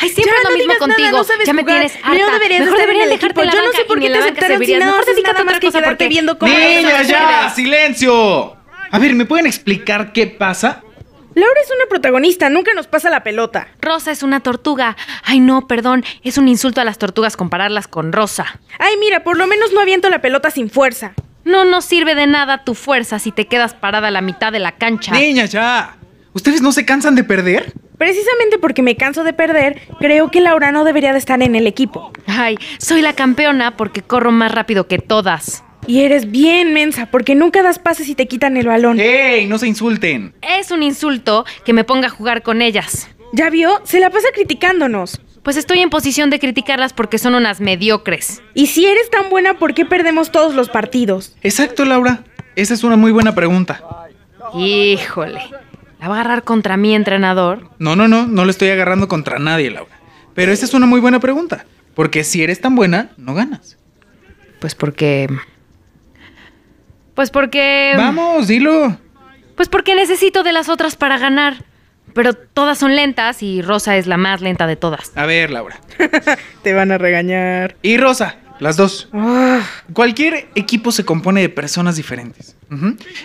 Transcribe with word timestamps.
Ay, 0.00 0.10
siempre 0.10 0.32
Ya, 0.32 0.38
es 0.38 0.44
lo 0.44 0.50
no 0.50 0.56
mismo 0.56 0.72
digas 0.74 0.88
nada, 0.88 0.94
contigo. 0.96 1.18
no 1.18 1.24
sabes 1.24 1.46
ya 1.46 1.52
me 1.52 1.62
jugar. 1.62 1.76
tienes 1.80 1.92
harta. 1.96 2.10
Primero 2.10 2.32
deberías 2.38 2.60
Mejor 2.60 2.80
el 2.80 3.10
dejarte 3.10 3.26
equipo. 3.26 3.44
la 3.44 3.52
Yo 3.52 3.62
no 3.62 3.72
sé 3.72 3.84
por 3.84 3.98
y 3.98 4.00
qué 4.00 4.06
en 4.06 4.12
te 4.12 4.18
la 4.18 4.24
banca 4.24 4.32
aceptaron 4.40 4.58
si 4.66 4.72
nada 4.78 4.92
Mejor 4.92 5.04
dedícate 5.14 5.28
a 5.28 5.42
otra 5.42 5.44
más 5.52 5.60
que 5.60 5.66
cosa 5.66 5.78
quedarte 5.78 5.90
porque... 5.96 6.08
viendo 6.08 6.38
cómo 6.38 6.52
¡Niñas, 6.52 7.00
eso 7.02 7.10
ya! 7.10 7.50
¡Silencio! 7.50 8.56
A 8.90 8.98
ver, 8.98 9.14
¿me 9.14 9.24
pueden 9.26 9.46
explicar 9.46 10.12
qué 10.12 10.26
pasa? 10.28 10.82
Laura 11.34 11.60
es 11.62 11.70
una 11.70 11.86
protagonista, 11.88 12.48
nunca 12.48 12.72
nos 12.74 12.86
pasa 12.86 13.10
la 13.10 13.22
pelota. 13.22 13.68
Rosa 13.80 14.10
es 14.10 14.22
una 14.22 14.40
tortuga. 14.40 14.96
Ay, 15.24 15.40
no, 15.40 15.66
perdón. 15.66 16.04
Es 16.24 16.38
un 16.38 16.48
insulto 16.48 16.80
a 16.80 16.84
las 16.84 16.98
tortugas 16.98 17.36
compararlas 17.36 17.86
con 17.86 18.12
Rosa. 18.12 18.60
Ay, 18.78 18.94
mira, 18.98 19.22
por 19.22 19.36
lo 19.36 19.46
menos 19.46 19.72
no 19.72 19.80
aviento 19.80 20.08
la 20.10 20.20
pelota 20.20 20.50
sin 20.50 20.70
fuerza. 20.70 21.12
No 21.44 21.64
nos 21.64 21.84
sirve 21.84 22.14
de 22.14 22.26
nada 22.26 22.64
tu 22.64 22.74
fuerza 22.74 23.18
si 23.18 23.30
te 23.32 23.46
quedas 23.46 23.74
parada 23.74 24.08
a 24.08 24.10
la 24.10 24.20
mitad 24.20 24.52
de 24.52 24.58
la 24.58 24.72
cancha. 24.72 25.12
¡Niñas, 25.12 25.52
ya! 25.52 25.96
¿Ustedes 26.32 26.60
no 26.60 26.72
se 26.72 26.84
cansan 26.84 27.14
de 27.14 27.24
perder? 27.24 27.72
Precisamente 27.98 28.58
porque 28.58 28.82
me 28.82 28.96
canso 28.96 29.24
de 29.24 29.32
perder, 29.32 29.80
creo 29.98 30.30
que 30.30 30.40
Laura 30.40 30.70
no 30.70 30.84
debería 30.84 31.12
de 31.12 31.18
estar 31.18 31.42
en 31.42 31.56
el 31.56 31.66
equipo. 31.66 32.12
Ay, 32.26 32.56
soy 32.78 33.02
la 33.02 33.14
campeona 33.14 33.76
porque 33.76 34.02
corro 34.02 34.30
más 34.30 34.52
rápido 34.52 34.86
que 34.86 34.98
todas. 34.98 35.64
Y 35.88 36.02
eres 36.02 36.30
bien 36.30 36.74
mensa, 36.74 37.06
porque 37.10 37.34
nunca 37.34 37.62
das 37.62 37.78
pases 37.78 38.10
y 38.10 38.14
te 38.14 38.28
quitan 38.28 38.58
el 38.58 38.66
balón. 38.66 39.00
¡Ey! 39.00 39.46
No 39.46 39.56
se 39.56 39.66
insulten. 39.66 40.34
Es 40.42 40.70
un 40.70 40.82
insulto 40.82 41.46
que 41.64 41.72
me 41.72 41.82
ponga 41.82 42.08
a 42.08 42.10
jugar 42.10 42.42
con 42.42 42.60
ellas. 42.60 43.08
¿Ya 43.32 43.48
vio? 43.48 43.80
Se 43.84 43.98
la 43.98 44.10
pasa 44.10 44.28
criticándonos. 44.34 45.18
Pues 45.42 45.56
estoy 45.56 45.78
en 45.78 45.88
posición 45.88 46.28
de 46.28 46.38
criticarlas 46.38 46.92
porque 46.92 47.16
son 47.16 47.34
unas 47.34 47.62
mediocres. 47.62 48.42
Y 48.52 48.66
si 48.66 48.84
eres 48.84 49.08
tan 49.08 49.30
buena, 49.30 49.58
¿por 49.58 49.72
qué 49.72 49.86
perdemos 49.86 50.30
todos 50.30 50.54
los 50.54 50.68
partidos? 50.68 51.34
Exacto, 51.42 51.86
Laura. 51.86 52.22
Esa 52.54 52.74
es 52.74 52.84
una 52.84 52.96
muy 52.96 53.10
buena 53.10 53.34
pregunta. 53.34 53.82
Híjole. 54.54 55.40
¿La 56.00 56.08
va 56.08 56.18
a 56.18 56.20
agarrar 56.20 56.44
contra 56.44 56.76
mi 56.76 56.94
entrenador? 56.94 57.70
No, 57.78 57.96
no, 57.96 58.08
no, 58.08 58.26
no 58.26 58.44
le 58.44 58.50
estoy 58.50 58.68
agarrando 58.68 59.08
contra 59.08 59.38
nadie, 59.38 59.70
Laura. 59.70 59.98
Pero 60.34 60.52
esa 60.52 60.66
es 60.66 60.74
una 60.74 60.84
muy 60.84 61.00
buena 61.00 61.18
pregunta. 61.18 61.64
Porque 61.94 62.24
si 62.24 62.42
eres 62.42 62.60
tan 62.60 62.76
buena, 62.76 63.12
no 63.16 63.32
ganas. 63.32 63.78
Pues 64.60 64.74
porque... 64.74 65.28
Pues 67.18 67.30
porque... 67.30 67.94
Vamos, 67.96 68.46
dilo. 68.46 68.96
Pues 69.56 69.68
porque 69.68 69.96
necesito 69.96 70.44
de 70.44 70.52
las 70.52 70.68
otras 70.68 70.94
para 70.94 71.18
ganar. 71.18 71.64
Pero 72.14 72.32
todas 72.32 72.78
son 72.78 72.94
lentas 72.94 73.42
y 73.42 73.60
Rosa 73.60 73.96
es 73.96 74.06
la 74.06 74.16
más 74.16 74.40
lenta 74.40 74.68
de 74.68 74.76
todas. 74.76 75.10
A 75.16 75.26
ver, 75.26 75.50
Laura. 75.50 75.80
Te 76.62 76.74
van 76.74 76.92
a 76.92 76.96
regañar. 76.96 77.74
Y 77.82 77.96
Rosa, 77.96 78.36
las 78.60 78.76
dos. 78.76 79.08
Ah, 79.12 79.62
Cualquier 79.94 80.46
equipo 80.54 80.92
se 80.92 81.04
compone 81.04 81.40
de 81.40 81.48
personas 81.48 81.96
diferentes. 81.96 82.54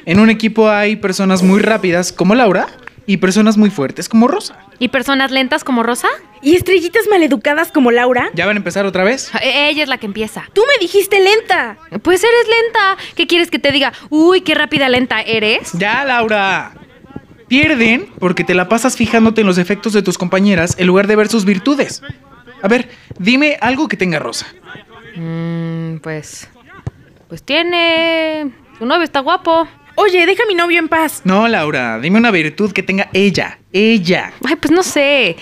En 0.07 0.19
un 0.19 0.31
equipo 0.31 0.71
hay 0.71 0.95
personas 0.95 1.43
muy 1.43 1.59
rápidas 1.59 2.11
como 2.11 2.33
Laura 2.33 2.65
y 3.05 3.17
personas 3.17 3.57
muy 3.57 3.69
fuertes 3.69 4.07
como 4.09 4.27
Rosa. 4.27 4.57
¿Y 4.79 4.87
personas 4.89 5.31
lentas 5.31 5.63
como 5.63 5.83
Rosa? 5.83 6.07
¿Y 6.41 6.55
estrellitas 6.55 7.03
maleducadas 7.09 7.71
como 7.71 7.91
Laura? 7.91 8.29
¿Ya 8.33 8.45
van 8.45 8.55
a 8.55 8.59
empezar 8.59 8.85
otra 8.85 9.03
vez? 9.03 9.31
E- 9.41 9.69
Ella 9.69 9.83
es 9.83 9.89
la 9.89 9.97
que 9.97 10.05
empieza. 10.05 10.43
Tú 10.53 10.61
me 10.67 10.81
dijiste 10.81 11.19
lenta. 11.19 11.77
Pues 12.01 12.23
eres 12.23 12.47
lenta. 12.47 12.97
¿Qué 13.15 13.27
quieres 13.27 13.49
que 13.51 13.59
te 13.59 13.71
diga? 13.71 13.93
Uy, 14.09 14.41
qué 14.41 14.55
rápida 14.55 14.87
lenta 14.89 15.21
eres. 15.21 15.71
Ya, 15.73 16.03
Laura. 16.05 16.73
Pierden 17.47 18.07
porque 18.19 18.43
te 18.43 18.53
la 18.55 18.67
pasas 18.69 18.95
fijándote 18.97 19.41
en 19.41 19.47
los 19.47 19.57
defectos 19.57 19.93
de 19.93 20.01
tus 20.01 20.17
compañeras 20.17 20.75
en 20.79 20.87
lugar 20.87 21.07
de 21.07 21.15
ver 21.15 21.27
sus 21.27 21.45
virtudes. 21.45 22.01
A 22.61 22.67
ver, 22.67 22.89
dime 23.19 23.57
algo 23.61 23.87
que 23.87 23.97
tenga 23.97 24.19
Rosa. 24.19 24.47
Mm, 25.15 25.97
pues... 25.97 26.47
Pues 27.27 27.43
tiene... 27.43 28.51
Su 28.79 28.85
novio 28.85 29.03
está 29.03 29.19
guapo. 29.19 29.67
Oye, 29.95 30.25
deja 30.25 30.43
a 30.43 30.47
mi 30.47 30.55
novio 30.55 30.79
en 30.79 30.87
paz. 30.87 31.21
No, 31.23 31.47
Laura, 31.47 31.99
dime 31.99 32.17
una 32.17 32.31
virtud 32.31 32.71
que 32.71 32.83
tenga 32.83 33.09
ella. 33.13 33.59
Ella. 33.71 34.33
Ay, 34.45 34.55
pues 34.55 34.71
no 34.71 34.81
sé. 34.83 35.35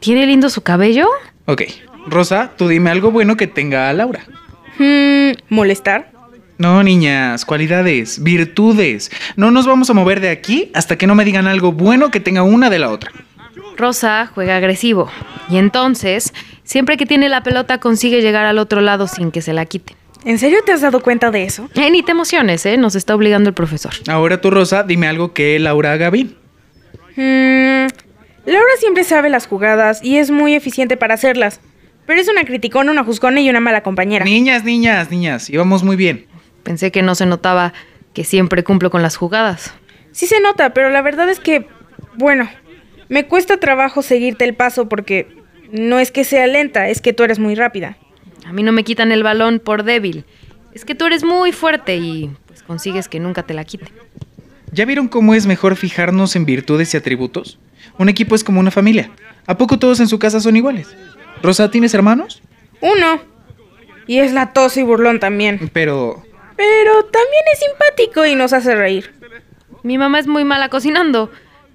¿Tiene 0.00 0.26
lindo 0.26 0.50
su 0.50 0.62
cabello? 0.62 1.08
Ok. 1.46 1.62
Rosa, 2.06 2.52
tú 2.56 2.68
dime 2.68 2.90
algo 2.90 3.10
bueno 3.10 3.36
que 3.36 3.46
tenga 3.46 3.88
a 3.88 3.92
Laura. 3.92 4.24
Hmm, 4.78 5.32
¿molestar? 5.48 6.10
No, 6.58 6.82
niñas, 6.82 7.44
cualidades, 7.44 8.22
virtudes. 8.22 9.10
No 9.36 9.50
nos 9.50 9.66
vamos 9.66 9.88
a 9.88 9.94
mover 9.94 10.20
de 10.20 10.30
aquí 10.30 10.70
hasta 10.74 10.98
que 10.98 11.06
no 11.06 11.14
me 11.14 11.24
digan 11.24 11.46
algo 11.46 11.72
bueno 11.72 12.10
que 12.10 12.20
tenga 12.20 12.42
una 12.42 12.70
de 12.70 12.78
la 12.78 12.90
otra. 12.90 13.12
Rosa 13.76 14.30
juega 14.34 14.56
agresivo. 14.56 15.10
Y 15.48 15.56
entonces, 15.56 16.34
siempre 16.64 16.96
que 16.96 17.06
tiene 17.06 17.28
la 17.28 17.42
pelota 17.42 17.78
consigue 17.78 18.20
llegar 18.20 18.44
al 18.44 18.58
otro 18.58 18.80
lado 18.80 19.06
sin 19.06 19.30
que 19.30 19.42
se 19.42 19.52
la 19.52 19.64
quite. 19.64 19.96
¿En 20.24 20.38
serio 20.38 20.58
te 20.64 20.72
has 20.72 20.80
dado 20.80 21.02
cuenta 21.02 21.30
de 21.30 21.44
eso? 21.44 21.68
Eh, 21.74 21.90
ni 21.90 22.02
te 22.02 22.12
emociones, 22.12 22.66
¿eh? 22.66 22.76
Nos 22.76 22.94
está 22.94 23.14
obligando 23.14 23.48
el 23.48 23.54
profesor. 23.54 23.92
Ahora 24.08 24.40
tú, 24.40 24.50
Rosa, 24.50 24.82
dime 24.82 25.08
algo 25.08 25.32
que 25.32 25.58
Laura 25.58 25.92
haga 25.92 26.10
bien. 26.10 26.36
Hmm, 27.16 27.88
Laura 28.46 28.72
siempre 28.78 29.04
sabe 29.04 29.30
las 29.30 29.46
jugadas 29.46 30.00
y 30.02 30.18
es 30.18 30.30
muy 30.30 30.54
eficiente 30.54 30.96
para 30.96 31.14
hacerlas. 31.14 31.60
Pero 32.06 32.20
es 32.20 32.28
una 32.28 32.44
criticona, 32.44 32.90
una 32.90 33.04
juzgona 33.04 33.40
y 33.40 33.48
una 33.48 33.60
mala 33.60 33.82
compañera. 33.82 34.24
Niñas, 34.24 34.64
niñas, 34.64 35.10
niñas, 35.10 35.48
íbamos 35.48 35.84
muy 35.84 35.96
bien. 35.96 36.26
Pensé 36.62 36.90
que 36.90 37.02
no 37.02 37.14
se 37.14 37.26
notaba 37.26 37.72
que 38.12 38.24
siempre 38.24 38.64
cumplo 38.64 38.90
con 38.90 39.02
las 39.02 39.16
jugadas. 39.16 39.72
Sí 40.12 40.26
se 40.26 40.40
nota, 40.40 40.74
pero 40.74 40.90
la 40.90 41.02
verdad 41.02 41.28
es 41.30 41.38
que, 41.38 41.66
bueno, 42.16 42.48
me 43.08 43.26
cuesta 43.26 43.58
trabajo 43.58 44.02
seguirte 44.02 44.44
el 44.44 44.54
paso 44.54 44.88
porque 44.88 45.28
no 45.72 46.00
es 46.00 46.10
que 46.10 46.24
sea 46.24 46.46
lenta, 46.46 46.88
es 46.88 47.00
que 47.00 47.12
tú 47.12 47.22
eres 47.22 47.38
muy 47.38 47.54
rápida. 47.54 47.96
A 48.50 48.52
mí 48.52 48.64
no 48.64 48.72
me 48.72 48.82
quitan 48.82 49.12
el 49.12 49.22
balón 49.22 49.60
por 49.60 49.84
débil. 49.84 50.24
Es 50.74 50.84
que 50.84 50.96
tú 50.96 51.06
eres 51.06 51.22
muy 51.22 51.52
fuerte 51.52 51.98
y 51.98 52.32
pues 52.48 52.64
consigues 52.64 53.06
que 53.06 53.20
nunca 53.20 53.44
te 53.44 53.54
la 53.54 53.64
quiten. 53.64 53.90
¿Ya 54.72 54.84
vieron 54.86 55.06
cómo 55.06 55.34
es 55.34 55.46
mejor 55.46 55.76
fijarnos 55.76 56.34
en 56.34 56.46
virtudes 56.46 56.92
y 56.92 56.96
atributos? 56.96 57.60
Un 57.96 58.08
equipo 58.08 58.34
es 58.34 58.42
como 58.42 58.58
una 58.58 58.72
familia. 58.72 59.12
¿A 59.46 59.56
poco 59.56 59.78
todos 59.78 60.00
en 60.00 60.08
su 60.08 60.18
casa 60.18 60.40
son 60.40 60.56
iguales? 60.56 60.92
Rosa, 61.44 61.70
¿tienes 61.70 61.94
hermanos? 61.94 62.42
Uno. 62.80 63.20
Y 64.08 64.18
es 64.18 64.32
latoso 64.32 64.80
y 64.80 64.82
burlón 64.82 65.20
también. 65.20 65.70
Pero... 65.72 66.24
Pero 66.56 67.04
también 67.04 67.44
es 67.52 67.60
simpático 67.60 68.26
y 68.26 68.34
nos 68.34 68.52
hace 68.52 68.74
reír. 68.74 69.14
Mi 69.84 69.96
mamá 69.96 70.18
es 70.18 70.26
muy 70.26 70.44
mala 70.44 70.70
cocinando, 70.70 71.30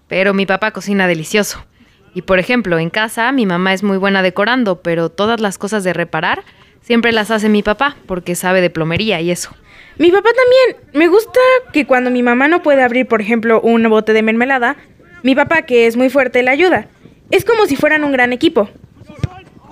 pero 0.10 0.34
mi 0.34 0.46
papá 0.46 0.72
cocina 0.72 1.08
delicioso. 1.08 1.66
Y 2.14 2.24
por 2.24 2.38
ejemplo, 2.38 2.80
en 2.80 2.90
casa 2.90 3.32
mi 3.32 3.46
mamá 3.46 3.74
es 3.74 3.82
muy 3.82 3.98
buena 3.98 4.22
decorando, 4.22 4.82
pero 4.82 5.08
todas 5.08 5.40
las 5.40 5.58
cosas 5.58 5.86
de 5.86 5.94
reparar 5.94 6.44
siempre 6.86 7.12
las 7.12 7.32
hace 7.32 7.50
mi 7.50 7.64
papá, 7.64 7.98
porque 8.06 8.36
sabe 8.36 8.62
de 8.62 8.70
plomería 8.70 9.20
y 9.22 9.32
eso. 9.32 9.50
Mi 9.98 10.12
papá 10.12 10.30
también. 10.30 10.84
Me 10.94 11.08
gusta 11.08 11.40
que 11.74 11.86
cuando 11.86 12.12
mi 12.12 12.22
mamá 12.22 12.48
no 12.48 12.62
puede 12.62 12.84
abrir, 12.84 13.08
por 13.08 13.22
ejemplo, 13.22 13.60
un 13.62 13.90
bote 13.90 14.14
de 14.14 14.22
mermelada, 14.22 14.76
mi 15.24 15.36
papá, 15.36 15.64
que 15.64 15.88
es 15.88 15.98
muy 15.98 16.10
fuerte, 16.10 16.44
le 16.44 16.52
ayuda. 16.52 16.88
Es 17.32 17.44
como 17.46 17.66
si 17.66 17.76
fueran 17.76 18.04
un 18.04 18.12
gran 18.12 18.34
equipo. 18.34 18.70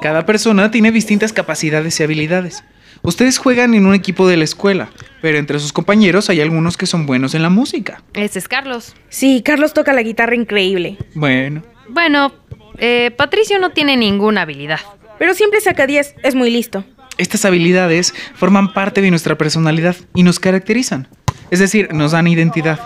Cada 0.02 0.26
persona 0.26 0.72
tiene 0.72 0.92
distintas 0.92 1.32
capacidades 1.34 2.00
y 2.00 2.04
habilidades. 2.04 2.64
Ustedes 3.04 3.38
juegan 3.38 3.74
en 3.74 3.86
un 3.86 3.94
equipo 3.94 4.28
de 4.28 4.38
la 4.38 4.46
escuela, 4.46 4.90
pero 5.22 5.38
entre 5.38 5.60
sus 5.60 5.74
compañeros 5.74 6.30
hay 6.30 6.40
algunos 6.42 6.78
que 6.78 6.86
son 6.86 7.06
buenos 7.06 7.36
en 7.36 7.42
la 7.44 7.50
música. 7.50 8.02
Ese 8.14 8.40
es 8.40 8.48
Carlos. 8.48 8.96
Sí, 9.10 9.42
Carlos 9.44 9.74
toca 9.74 9.92
la 9.94 10.02
guitarra 10.04 10.36
increíble. 10.36 10.98
Bueno, 11.16 11.64
Bueno, 11.90 12.34
Eh, 12.80 13.12
Patricio 13.16 13.60
no 13.60 13.70
tiene 13.70 13.96
ninguna 13.98 14.42
habilidad. 14.42 14.80
Pero 15.20 15.36
siempre 15.36 15.62
saca 15.62 15.86
10, 15.86 16.16
es 16.24 16.34
muy 16.34 16.50
listo. 16.50 16.84
Estas 17.18 17.46
habilidades 17.46 18.14
forman 18.36 18.74
parte 18.74 19.02
de 19.02 19.10
nuestra 19.10 19.38
personalidad 19.38 19.96
y 20.16 20.24
nos 20.24 20.40
caracterizan. 20.40 21.08
Es 21.52 21.60
decir, 21.60 21.94
nos 21.94 22.14
dan 22.14 22.28
identidad. 22.28 22.80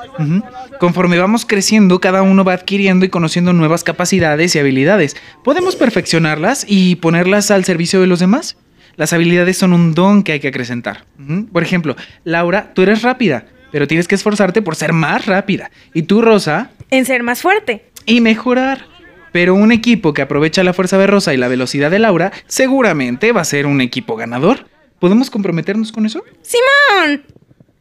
Conforme 0.80 1.18
vamos 1.18 1.46
creciendo, 1.46 2.00
cada 2.02 2.22
uno 2.22 2.44
va 2.44 2.54
adquiriendo 2.54 3.06
y 3.06 3.10
conociendo 3.10 3.54
nuevas 3.54 3.84
capacidades 3.84 4.56
y 4.56 4.60
habilidades. 4.60 5.16
Podemos 5.44 5.76
perfeccionarlas 5.78 6.66
y 6.68 6.96
ponerlas 6.98 7.50
al 7.52 7.64
servicio 7.64 8.02
de 8.02 8.08
los 8.08 8.20
demás. 8.20 8.58
Las 8.98 9.14
habilidades 9.14 9.58
son 9.58 9.74
un 9.74 9.94
don 9.94 10.24
que 10.24 10.34
hay 10.34 10.40
que 10.40 10.50
acrecentar. 10.50 11.06
Por 11.54 11.64
ejemplo, 11.64 11.96
Laura, 12.26 12.74
tú 12.74 12.82
eres 12.82 13.04
rápida, 13.04 13.46
pero 13.72 13.88
tienes 13.88 14.08
que 14.08 14.16
esforzarte 14.16 14.62
por 14.62 14.76
ser 14.76 14.92
más 14.92 15.26
rápida. 15.28 15.72
Y 15.94 16.02
tú, 16.04 16.22
Rosa, 16.22 16.72
En 16.90 17.06
ser 17.06 17.24
más 17.24 17.42
fuerte. 17.42 17.86
y 18.06 18.20
mejorar. 18.22 18.86
Pero 19.32 19.56
un 19.56 19.72
equipo 19.72 20.14
que 20.14 20.22
aprovecha 20.22 20.64
la 20.64 20.74
fuerza 20.74 20.98
de 20.98 21.08
Rosa 21.08 21.34
y 21.34 21.38
la 21.38 21.48
velocidad 21.48 21.92
de 21.92 22.00
Laura 22.00 22.32
seguramente 22.48 23.32
va 23.32 23.42
a 23.42 23.46
ser 23.46 23.66
un 23.66 23.82
equipo 23.82 24.16
ganador. 24.16 24.68
¿Podemos 25.00 25.30
comprometernos 25.30 25.92
con 25.92 26.06
eso? 26.06 26.24
¡Simón! 26.42 27.24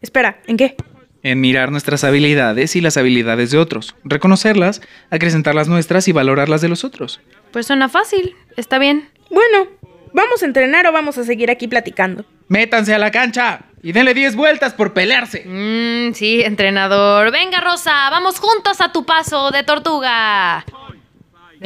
Espera, 0.03 0.41
¿en 0.47 0.57
qué? 0.57 0.77
En 1.23 1.41
mirar 1.41 1.73
nuestras 1.73 2.05
habilidades 2.05 2.77
y 2.77 2.81
las 2.81 2.97
habilidades 2.97 3.51
de 3.51 3.59
otros, 3.59 3.97
reconocerlas, 4.05 4.83
acrecentar 5.11 5.55
las 5.55 5.67
nuestras 5.67 6.07
y 6.09 6.13
valorar 6.13 6.49
las 6.49 6.61
de 6.61 6.69
los 6.69 6.85
otros. 6.85 7.21
Pues 7.51 7.67
suena 7.67 7.89
fácil, 7.89 8.37
está 8.57 8.79
bien. 8.79 9.09
Bueno, 9.31 9.67
¿vamos 10.13 10.43
a 10.43 10.47
entrenar 10.47 10.87
o 10.87 10.93
vamos 10.93 11.19
a 11.19 11.25
seguir 11.25 11.51
aquí 11.51 11.67
platicando? 11.67 12.25
Métanse 12.49 12.95
a 12.95 12.99
la 12.99 13.11
cancha 13.11 13.63
y 13.83 13.93
denle 13.93 14.15
10 14.15 14.37
vueltas 14.37 14.75
por 14.75 14.93
pelearse. 14.93 15.45
Mmm, 15.47 16.13
sí, 16.13 16.43
entrenador. 16.43 17.33
Venga, 17.33 17.61
Rosa, 17.61 18.09
vamos 18.11 18.39
juntos 18.39 18.81
a 18.81 18.93
tu 18.93 19.05
paso 19.05 19.51
de 19.51 19.65
tortuga. 19.65 20.65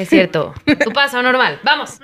Es 0.00 0.08
cierto, 0.08 0.54
tu 0.82 0.92
paso 0.92 1.22
normal, 1.22 1.60
vamos. 1.62 2.00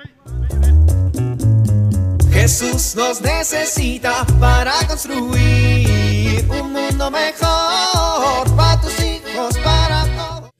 Jesús 2.31 2.95
nos 2.95 3.21
necesita 3.21 4.23
para 4.39 4.73
construir 4.87 6.45
un 6.47 6.73
mundo 6.73 7.09
mejor 7.09 8.55
para 8.55 8.79
tus 8.81 8.99
hijos, 8.99 9.57
para 9.57 10.03
todos. 10.15 10.51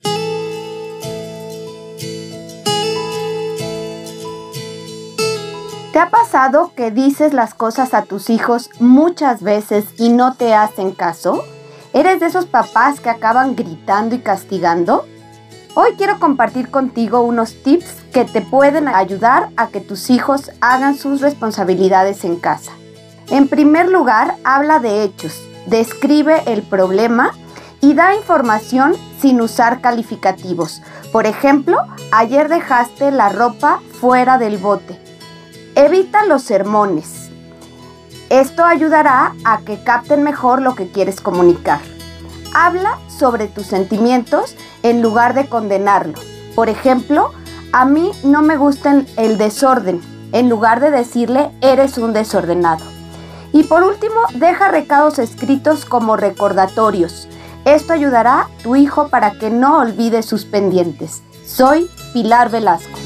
¿Te 5.92 6.00
ha 6.00 6.10
pasado 6.10 6.72
que 6.74 6.90
dices 6.90 7.32
las 7.34 7.54
cosas 7.54 7.94
a 7.94 8.02
tus 8.02 8.30
hijos 8.30 8.68
muchas 8.80 9.44
veces 9.44 9.84
y 9.96 10.08
no 10.08 10.34
te 10.34 10.54
hacen 10.54 10.90
caso? 10.90 11.44
¿Eres 11.92 12.18
de 12.18 12.26
esos 12.26 12.46
papás 12.46 12.98
que 12.98 13.10
acaban 13.10 13.54
gritando 13.54 14.16
y 14.16 14.18
castigando? 14.18 15.06
Hoy 15.80 15.92
quiero 15.96 16.18
compartir 16.18 16.72
contigo 16.72 17.20
unos 17.20 17.62
tips 17.62 18.02
que 18.12 18.24
te 18.24 18.40
pueden 18.40 18.88
ayudar 18.88 19.50
a 19.56 19.68
que 19.68 19.80
tus 19.80 20.10
hijos 20.10 20.50
hagan 20.60 20.96
sus 20.96 21.20
responsabilidades 21.20 22.24
en 22.24 22.34
casa. 22.34 22.72
En 23.28 23.46
primer 23.46 23.88
lugar, 23.88 24.34
habla 24.42 24.80
de 24.80 25.04
hechos, 25.04 25.40
describe 25.66 26.42
el 26.46 26.62
problema 26.62 27.30
y 27.80 27.94
da 27.94 28.16
información 28.16 28.96
sin 29.20 29.40
usar 29.40 29.80
calificativos. 29.80 30.82
Por 31.12 31.26
ejemplo, 31.26 31.78
ayer 32.10 32.48
dejaste 32.48 33.12
la 33.12 33.28
ropa 33.28 33.80
fuera 34.00 34.36
del 34.36 34.58
bote. 34.58 34.98
Evita 35.76 36.24
los 36.24 36.42
sermones. 36.42 37.30
Esto 38.30 38.64
ayudará 38.64 39.32
a 39.44 39.58
que 39.58 39.80
capten 39.84 40.24
mejor 40.24 40.60
lo 40.60 40.74
que 40.74 40.90
quieres 40.90 41.20
comunicar. 41.20 41.78
Habla 42.52 42.98
sobre 43.06 43.46
tus 43.46 43.66
sentimientos 43.66 44.56
en 44.90 45.02
lugar 45.02 45.34
de 45.34 45.46
condenarlo. 45.46 46.18
Por 46.54 46.68
ejemplo, 46.68 47.32
a 47.72 47.84
mí 47.84 48.10
no 48.24 48.42
me 48.42 48.56
gusta 48.56 49.04
el 49.16 49.38
desorden, 49.38 50.00
en 50.32 50.48
lugar 50.48 50.80
de 50.80 50.90
decirle 50.90 51.50
eres 51.60 51.98
un 51.98 52.12
desordenado. 52.12 52.84
Y 53.52 53.64
por 53.64 53.82
último, 53.82 54.20
deja 54.34 54.68
recados 54.68 55.18
escritos 55.18 55.84
como 55.84 56.16
recordatorios. 56.16 57.28
Esto 57.64 57.92
ayudará 57.92 58.40
a 58.40 58.48
tu 58.62 58.76
hijo 58.76 59.08
para 59.08 59.32
que 59.32 59.50
no 59.50 59.78
olvide 59.78 60.22
sus 60.22 60.44
pendientes. 60.44 61.22
Soy 61.44 61.88
Pilar 62.12 62.50
Velasco. 62.50 62.98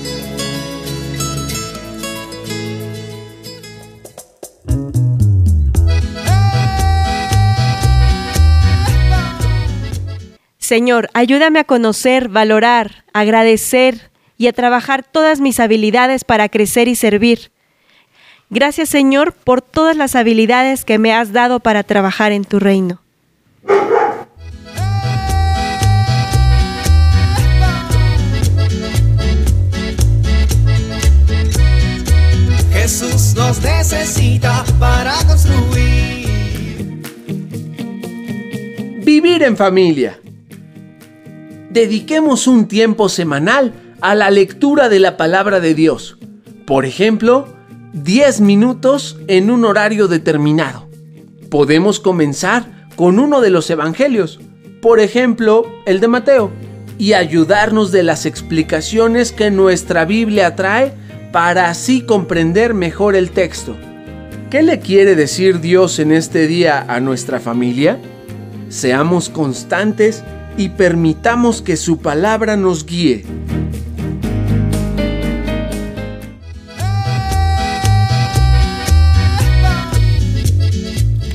Señor, 10.62 11.10
ayúdame 11.12 11.58
a 11.58 11.64
conocer, 11.64 12.28
valorar, 12.28 13.04
agradecer 13.12 14.12
y 14.38 14.46
a 14.46 14.52
trabajar 14.52 15.02
todas 15.02 15.40
mis 15.40 15.58
habilidades 15.58 16.22
para 16.22 16.48
crecer 16.48 16.86
y 16.86 16.94
servir. 16.94 17.50
Gracias, 18.48 18.88
Señor, 18.88 19.32
por 19.32 19.60
todas 19.60 19.96
las 19.96 20.14
habilidades 20.14 20.84
que 20.84 21.00
me 21.00 21.12
has 21.12 21.32
dado 21.32 21.58
para 21.58 21.82
trabajar 21.82 22.30
en 22.30 22.44
tu 22.44 22.60
reino. 22.60 23.02
Jesús 32.72 33.34
nos 33.34 33.60
necesita 33.62 34.64
para 34.78 35.14
construir. 35.26 36.28
Vivir 39.04 39.42
en 39.42 39.56
familia. 39.56 40.21
Dediquemos 41.72 42.48
un 42.48 42.69
tiempo 42.69 43.08
semanal 43.08 43.72
a 44.02 44.14
la 44.14 44.30
lectura 44.30 44.90
de 44.90 45.00
la 45.00 45.16
palabra 45.16 45.58
de 45.58 45.72
Dios. 45.72 46.19
Por 46.66 46.84
ejemplo, 46.84 47.48
10 47.94 48.42
minutos 48.42 49.16
en 49.26 49.50
un 49.50 49.64
horario 49.64 50.06
determinado. 50.06 50.90
Podemos 51.48 51.98
comenzar 51.98 52.88
con 52.94 53.19
uno 53.19 53.40
de 53.40 53.48
los 53.48 53.70
evangelios, 53.70 54.38
por 54.82 55.00
ejemplo, 55.00 55.64
el 55.86 56.00
de 56.00 56.08
Mateo, 56.08 56.50
y 56.98 57.14
ayudarnos 57.14 57.90
de 57.90 58.02
las 58.02 58.26
explicaciones 58.26 59.32
que 59.32 59.50
nuestra 59.50 60.04
Biblia 60.04 60.54
trae 60.54 60.92
para 61.32 61.70
así 61.70 62.02
comprender 62.02 62.74
mejor 62.74 63.16
el 63.16 63.30
texto. 63.30 63.78
¿Qué 64.50 64.62
le 64.62 64.80
quiere 64.80 65.16
decir 65.16 65.60
Dios 65.60 65.98
en 66.00 66.12
este 66.12 66.46
día 66.46 66.84
a 66.86 67.00
nuestra 67.00 67.40
familia? 67.40 67.98
Seamos 68.69 69.30
constantes 69.30 70.22
y 70.56 70.70
permitamos 70.70 71.62
que 71.62 71.76
su 71.76 71.99
palabra 71.99 72.56
nos 72.56 72.87
guíe. 72.87 73.25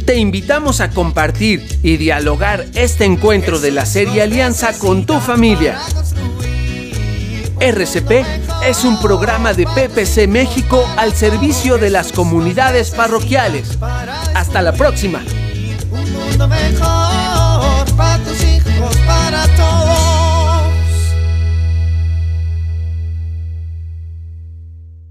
Te 0.06 0.16
invitamos 0.16 0.80
a 0.80 0.90
compartir 0.90 1.80
y 1.84 1.98
dialogar 1.98 2.66
este 2.76 3.04
encuentro 3.04 3.60
de 3.60 3.72
la 3.72 3.86
serie 3.86 4.22
Alianza 4.22 4.78
con 4.80 5.06
tu 5.06 5.20
familia. 5.20 5.78
RCP 7.60 8.26
es 8.66 8.86
un 8.86 9.02
programa 9.02 9.54
de 9.54 9.66
PPC 9.66 10.28
México 10.28 10.88
al 10.96 11.14
servicio 11.14 11.78
de 11.78 11.90
las 11.90 12.12
comunidades 12.12 12.92
parroquiales. 12.92 13.78
Hasta 14.34 14.62
la 14.62 14.74
próxima. 14.74 15.22
Para 17.98 18.20
tus 18.20 18.44
hijos, 18.44 18.96
para 19.08 19.48
todos. 19.56 19.77